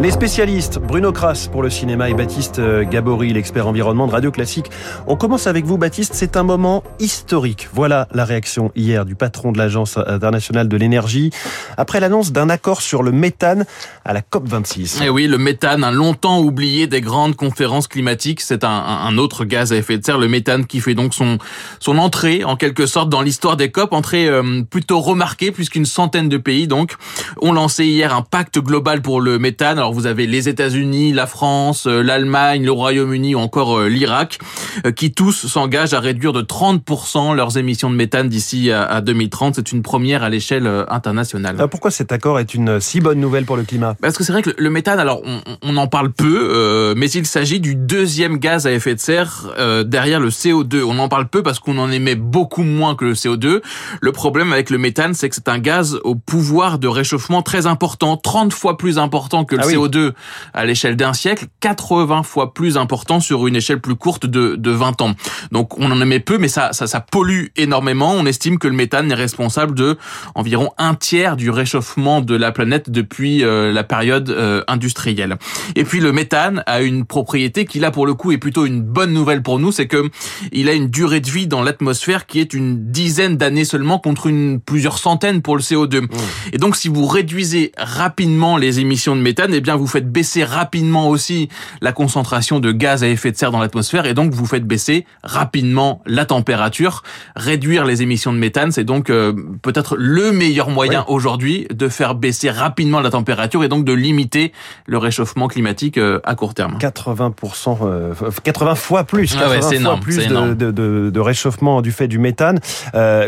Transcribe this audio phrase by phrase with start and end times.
[0.00, 4.30] Les spécialistes, Bruno Kras pour le cinéma et Baptiste euh, Gabory, l'expert environnement de Radio
[4.30, 4.70] Classique.
[5.06, 6.14] On commence avec vous, Baptiste.
[6.14, 7.68] C'est un moment historique.
[7.74, 11.32] Voilà la réaction hier du patron de l'Agence internationale de l'énergie
[11.76, 13.66] après l'annonce d'un accord sur le méthane
[14.06, 15.02] à la COP26.
[15.02, 18.40] Et eh oui, le méthane, un longtemps oublié des grandes conférences climatiques.
[18.40, 21.38] C'est un, autre gaz à effet de serre, le méthane, qui fait donc son,
[21.98, 23.92] entrée, en quelque sorte, dans l'histoire des COP.
[23.92, 26.94] Entrée euh, plutôt remarquée, puisqu'une centaine de pays, donc,
[27.42, 29.78] ont lancé hier un pacte global pour le méthane.
[29.92, 34.38] Vous avez les États-Unis, la France, euh, l'Allemagne, le Royaume-Uni ou encore euh, l'Irak,
[34.86, 39.56] euh, qui tous s'engagent à réduire de 30% leurs émissions de méthane d'ici à 2030.
[39.56, 41.56] C'est une première à l'échelle internationale.
[41.70, 43.96] pourquoi cet accord est une si bonne nouvelle pour le climat?
[44.00, 45.22] Parce que c'est vrai que le méthane, alors
[45.62, 49.54] on, en parle peu, mais il s'agit du deuxième gaz à effet de serre
[49.86, 50.82] derrière le CO2.
[50.82, 53.60] On en parle peu parce qu'on en émet beaucoup moins que le CO2.
[54.00, 57.66] Le problème avec le méthane, c'est que c'est un gaz au pouvoir de réchauffement très
[57.66, 59.79] important, 30 fois plus important que le CO2 ah CO2
[60.54, 64.70] à l'échelle d'un siècle, 80 fois plus important sur une échelle plus courte de, de
[64.70, 65.14] 20 ans.
[65.52, 68.12] Donc on en émet peu, mais ça, ça, ça pollue énormément.
[68.12, 69.96] On estime que le méthane est responsable de
[70.34, 75.36] environ un tiers du réchauffement de la planète depuis euh, la période euh, industrielle.
[75.76, 78.82] Et puis le méthane a une propriété qui là pour le coup est plutôt une
[78.82, 80.10] bonne nouvelle pour nous, c'est que
[80.52, 84.26] il a une durée de vie dans l'atmosphère qui est une dizaine d'années seulement contre
[84.26, 86.00] une plusieurs centaines pour le CO2.
[86.00, 86.08] Mmh.
[86.52, 90.44] Et donc si vous réduisez rapidement les émissions de méthane, eh bien vous faites baisser
[90.44, 91.48] rapidement aussi
[91.80, 95.06] la concentration de gaz à effet de serre dans l'atmosphère et donc vous faites baisser
[95.22, 97.02] rapidement la température.
[97.36, 99.32] Réduire les émissions de méthane, c'est donc euh,
[99.62, 104.52] peut-être le meilleur moyen aujourd'hui de faire baisser rapidement la température et donc de limiter
[104.86, 106.78] le réchauffement climatique euh, à court terme.
[106.78, 107.32] 80%,
[108.42, 112.08] 80 euh, fois plus, 80 ah fois énorme, plus de, de, de, réchauffement du fait
[112.08, 112.60] du méthane.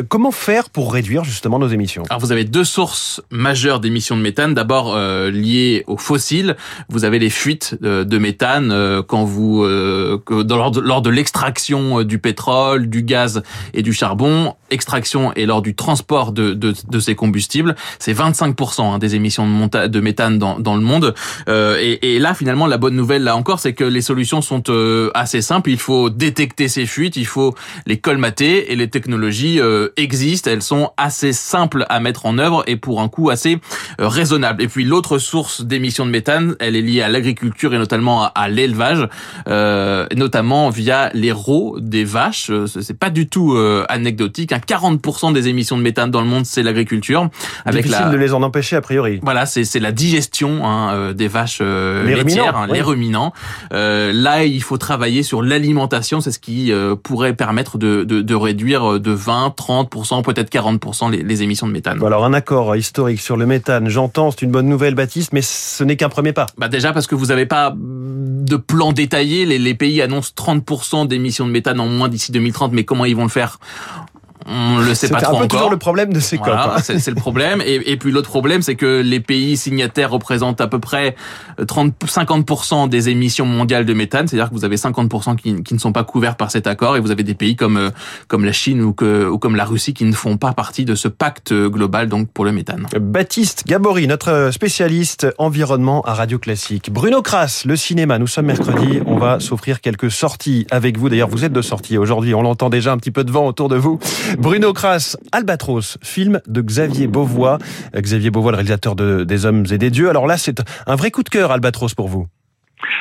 [0.09, 2.05] comment faire pour réduire justement nos émissions?
[2.11, 4.55] Alors vous avez deux sources majeures d'émissions de méthane.
[4.55, 6.32] D'abord liées aux fossiles
[6.89, 12.19] vous avez les fuites de, méthane euh, quand vous euh, lors de, l'extraction euh, du
[12.19, 13.43] pétrole, du gaz
[13.75, 19.15] et du charbon, extraction et lors du transport de, ces combustibles, c'est 25% hein, des
[19.15, 21.15] émissions de, méthane dans, le monde.
[21.49, 24.63] et, et, là, finalement, la bonne nouvelle là encore, c'est que les solutions sont
[25.15, 25.71] assez simples.
[25.71, 27.55] Il faut détecter ces fuites, il faut
[27.87, 29.61] les colmater et les technologies
[29.97, 30.51] existent.
[30.51, 33.59] Elles sont assez simples à mettre en œuvre et pour un coût assez
[33.99, 34.63] raisonnable.
[34.63, 38.49] Et puis l'autre source d'émissions de méthane elle est liée à l'agriculture et notamment à,
[38.49, 39.09] l'élevage,
[39.49, 42.51] euh, notamment via les rots des vaches.
[42.51, 44.53] Euh, c'est pas du tout euh, anecdotique.
[44.53, 45.33] 40% hein.
[45.33, 47.29] des émissions de méthane dans le monde, c'est l'agriculture.
[47.65, 49.21] Avec Difficile de les en empêcher a priori.
[49.23, 53.33] Voilà, c'est la digestion hein, des vaches les laitières, hein, les ruminants.
[53.71, 56.21] là, il faut travailler sur l'alimentation.
[56.21, 61.23] C'est ce qui pourrait permettre de, de, de, réduire de 20, 30%, peut-être 40% les,
[61.23, 62.03] les émissions de méthane.
[62.05, 65.85] alors un accord historique sur le méthane, j'entends, c'est une bonne nouvelle, Baptiste, mais ce
[65.85, 69.47] n'est premier pas bah Déjà parce que vous n'avez pas de plan détaillé.
[69.47, 73.23] Les pays annoncent 30% d'émissions de méthane en moins d'ici 2030, mais comment ils vont
[73.23, 73.59] le faire?
[74.47, 77.15] On le sait pas trop un peu toujours le problème de ces voilà, C'est le
[77.15, 77.63] problème.
[77.65, 81.15] Et, et puis l'autre problème, c'est que les pays signataires représentent à peu près
[81.67, 84.27] 30, 50% des émissions mondiales de méthane.
[84.29, 87.01] C'est-à-dire que vous avez 50% qui, qui, ne sont pas couverts par cet accord, et
[87.01, 87.91] vous avez des pays comme euh,
[88.29, 90.95] comme la Chine ou, que, ou comme la Russie qui ne font pas partie de
[90.95, 92.87] ce pacte global donc pour le méthane.
[93.01, 96.91] Baptiste Gabory, notre spécialiste environnement à Radio Classique.
[96.93, 98.19] Bruno Kras, le cinéma.
[98.19, 99.01] Nous sommes mercredi.
[99.07, 101.09] On va s'offrir quelques sorties avec vous.
[101.09, 102.35] D'ailleurs, vous êtes de sortie aujourd'hui.
[102.35, 103.99] On l'entend déjà un petit peu de vent autour de vous.
[104.39, 107.59] Bruno Kras, Albatros, film de Xavier Beauvois.
[107.95, 110.09] Xavier Beauvois, le réalisateur de Des Hommes et des Dieux.
[110.09, 112.27] Alors là, c'est un vrai coup de cœur, Albatros, pour vous.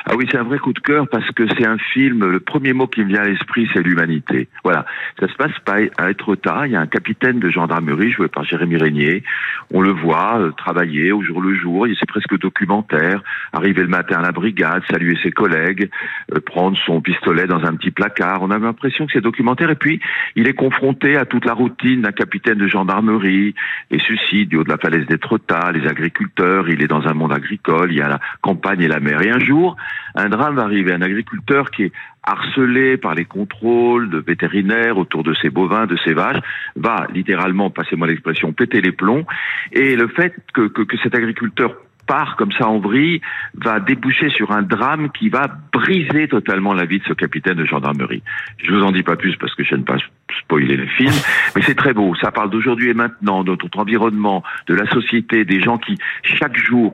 [0.06, 2.74] Ah oui, c'est un vrai coup de cœur parce que c'est un film, le premier
[2.74, 4.47] mot qui me vient à l'esprit, c'est l'humanité.
[4.64, 4.86] Voilà.
[5.19, 6.36] Ça se passe pas à être.
[6.66, 9.24] Il y a un capitaine de gendarmerie joué par Jérémy Régnier.
[9.72, 11.88] On le voit euh, travailler au jour le jour.
[12.00, 13.22] C'est presque documentaire.
[13.53, 15.90] Arriver le matin à la brigade, saluer ses collègues,
[16.34, 18.42] euh, prendre son pistolet dans un petit placard.
[18.42, 19.69] On a l'impression que c'est documentaire.
[19.69, 20.00] Et puis,
[20.36, 23.56] il est confronté à toute la routine d'un capitaine de gendarmerie,
[23.90, 26.69] les suicides du haut de la falaise d'Étretat, les agriculteurs.
[26.69, 27.92] Il est dans un monde agricole.
[27.92, 29.22] Il y a la campagne et la mer.
[29.22, 29.70] Et un jour,
[30.15, 30.94] un drame va arriver.
[30.94, 31.91] Un agriculteur qui est
[32.23, 36.41] harcelé par les contrôles de vétérinaires autour de ses bovins, de ses vaches,
[36.75, 39.25] va littéralement, passez-moi l'expression, péter les plombs.
[39.71, 41.75] Et le fait que, que, cet agriculteur
[42.07, 43.21] part comme ça en vrille,
[43.53, 47.65] va déboucher sur un drame qui va briser totalement la vie de ce capitaine de
[47.65, 48.23] gendarmerie.
[48.57, 49.97] Je vous en dis pas plus parce que je n'aime pas
[50.39, 51.13] spoiler le film,
[51.56, 52.16] mais c'est très beau.
[52.16, 56.57] Ça parle d'aujourd'hui et maintenant, de notre environnement, de la société, des gens qui chaque
[56.57, 56.94] jour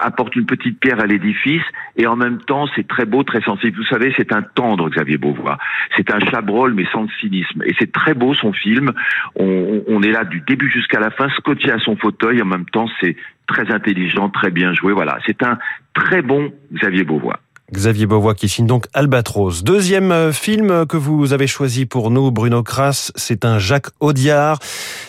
[0.00, 1.62] apportent une petite pierre à l'édifice,
[1.96, 3.76] et en même temps c'est très beau, très sensible.
[3.76, 5.58] Vous savez, c'est un tendre Xavier Beauvois.
[5.96, 8.92] C'est un chabrol mais sans le cynisme, et c'est très beau son film.
[9.36, 12.42] On, on est là du début jusqu'à la fin, scotché à son fauteuil.
[12.42, 13.16] En même temps, c'est
[13.46, 14.92] très intelligent, très bien joué.
[14.92, 15.58] Voilà, c'est un
[15.94, 17.40] très bon Xavier Beauvois.
[17.72, 19.64] Xavier Beauvois qui signe donc Albatros.
[19.64, 24.58] Deuxième euh, film que vous avez choisi pour nous, Bruno Kras, c'est un Jacques Audiard.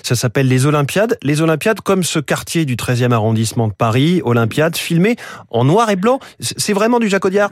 [0.04, 1.18] Ça s'appelle Les Olympiades.
[1.22, 5.16] Les Olympiades, comme ce quartier du 13e arrondissement de Paris, Olympiades, filmé
[5.50, 6.20] en noir et blanc.
[6.40, 7.52] C'est vraiment du Jacques Audiard?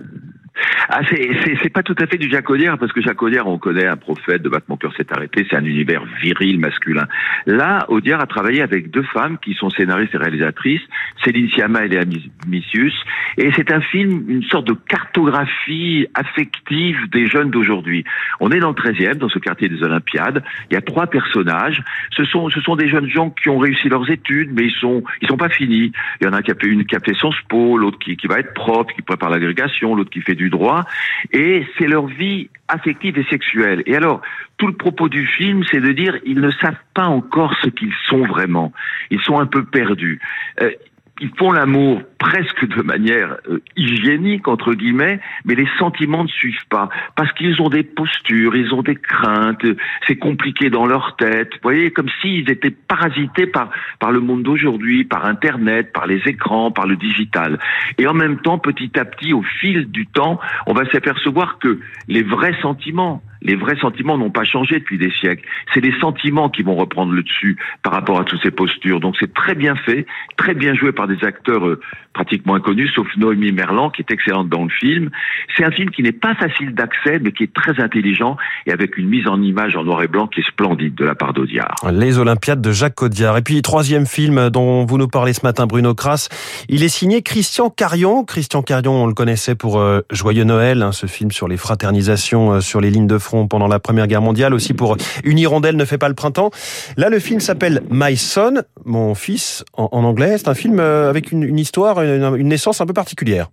[0.89, 2.45] Ah, c'est pas tout à fait du Jacques
[2.79, 6.03] parce que Jacques on connaît un prophète de Battement cœur s'est arrêté, c'est un univers
[6.21, 7.07] viril, masculin.
[7.45, 10.81] Là, Audiard a travaillé avec deux femmes qui sont scénaristes et réalisatrices,
[11.23, 12.03] Céline Sciamma et Léa
[12.47, 12.93] Missius,
[13.37, 18.03] et c'est un film, une sorte de cartographie affective des jeunes d'aujourd'hui.
[18.39, 21.83] On est dans le 13e, dans ce quartier des Olympiades, il y a trois personnages,
[22.11, 25.03] ce sont, ce sont des jeunes gens qui ont réussi leurs études, mais ils sont,
[25.21, 25.91] ils sont pas finis.
[26.21, 28.15] Il y en a qui a fait une qui a fait son SPO, l'autre qui,
[28.15, 30.83] qui va être prof, qui prépare l'agrégation, l'autre qui fait du droit,
[31.31, 33.83] et c'est leur vie affective et sexuelle.
[33.85, 34.21] Et alors,
[34.57, 37.93] tout le propos du film, c'est de dire ils ne savent pas encore ce qu'ils
[38.07, 38.71] sont vraiment.
[39.11, 40.19] Ils sont un peu perdus.
[40.61, 40.71] Euh,
[41.21, 46.67] ils font l'amour presque de manière euh, hygiénique entre guillemets, mais les sentiments ne suivent
[46.69, 49.65] pas parce qu'ils ont des postures, ils ont des craintes,
[50.07, 51.53] c'est compliqué dans leur tête.
[51.53, 53.69] Vous voyez, comme s'ils étaient parasités par
[53.99, 57.59] par le monde d'aujourd'hui, par Internet, par les écrans, par le digital.
[57.97, 61.79] Et en même temps, petit à petit, au fil du temps, on va s'apercevoir que
[62.07, 65.47] les vrais sentiments, les vrais sentiments n'ont pas changé depuis des siècles.
[65.73, 68.99] C'est les sentiments qui vont reprendre le dessus par rapport à toutes ces postures.
[68.99, 70.05] Donc c'est très bien fait,
[70.35, 71.79] très bien joué par des acteurs euh,
[72.13, 75.11] pratiquement inconnus, sauf Noémie Merlan, qui est excellente dans le film.
[75.55, 78.97] C'est un film qui n'est pas facile d'accès, mais qui est très intelligent et avec
[78.97, 81.75] une mise en image en noir et blanc qui est splendide de la part d'Audiard.
[81.91, 83.37] Les Olympiades de Jacques Audiard.
[83.37, 86.29] Et puis, troisième film dont vous nous parlez ce matin, Bruno Kras.
[86.67, 88.23] Il est signé Christian Carion.
[88.23, 92.53] Christian Carion, on le connaissait pour euh, Joyeux Noël, hein, ce film sur les fraternisations
[92.53, 95.75] euh, sur les lignes de front pendant la Première Guerre mondiale, aussi pour Une hirondelle
[95.75, 96.51] ne fait pas le printemps.
[96.97, 100.37] Là, le film s'appelle My Son, mon fils, en, anglais.
[100.37, 103.49] C'est un film euh, avec une, une histoire, une, naissance un peu particulière.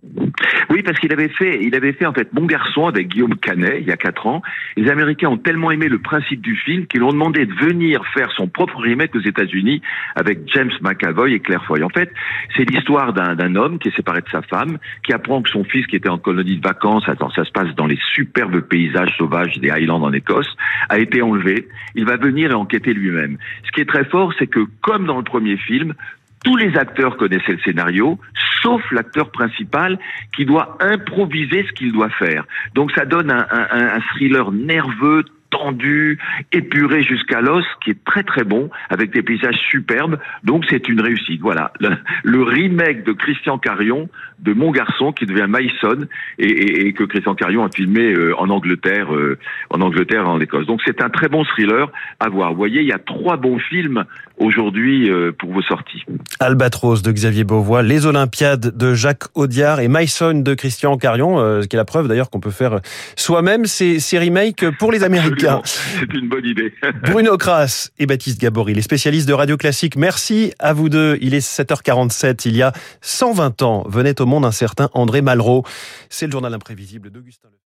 [0.69, 3.77] Oui, parce qu'il avait fait, il avait fait en fait Mon garçon avec Guillaume Canet
[3.79, 4.41] il y a quatre ans.
[4.75, 8.31] Les Américains ont tellement aimé le principe du film qu'ils ont demandé de venir faire
[8.31, 9.81] son propre remake aux États-Unis
[10.15, 11.83] avec James McAvoy et Claire Foy.
[11.83, 12.11] En fait,
[12.55, 15.85] c'est l'histoire d'un homme qui est séparé de sa femme, qui apprend que son fils,
[15.87, 19.57] qui était en colonie de vacances, attends, ça se passe dans les superbes paysages sauvages
[19.59, 20.55] des Highlands en Écosse,
[20.89, 21.67] a été enlevé.
[21.95, 23.37] Il va venir et enquêter lui-même.
[23.65, 25.93] Ce qui est très fort, c'est que comme dans le premier film,
[26.43, 28.19] tous les acteurs connaissaient le scénario,
[28.61, 29.97] sauf l'acteur principal
[30.35, 32.45] qui doit improviser ce qu'il doit faire.
[32.75, 35.23] Donc ça donne un, un, un thriller nerveux,
[35.53, 36.17] tendu,
[36.51, 40.17] épuré jusqu'à l'os, qui est très très bon, avec des paysages superbes.
[40.43, 41.41] Donc c'est une réussite.
[41.41, 44.09] Voilà, le, remake de Christian Carion
[44.43, 46.05] de Mon Garçon, qui devient Mason,
[46.37, 49.37] et, et, que Christian Carion a filmé euh, en Angleterre, euh,
[49.69, 50.65] en Angleterre, en Écosse.
[50.65, 52.51] Donc c'est un très bon thriller à voir.
[52.51, 54.03] Vous voyez, il y a trois bons films
[54.37, 56.03] aujourd'hui euh, pour vos sorties.
[56.39, 61.67] Albatros de Xavier Beauvois, Les Olympiades de Jacques Audiard et Mason de Christian Carion, ce
[61.67, 62.79] qui est la preuve d'ailleurs qu'on peut faire
[63.15, 65.61] soi-même ces, ces remakes pour les Américains.
[65.63, 66.73] C'est une bonne idée.
[67.03, 69.95] Bruno Kras et Baptiste Gabory, les spécialistes de Radio Classique.
[69.95, 71.17] Merci à vous deux.
[71.21, 72.47] Il est 7h47.
[72.47, 75.63] Il y a 120 ans venait au monde un certain André Malraux.
[76.09, 77.49] C'est le journal imprévisible d'Augustin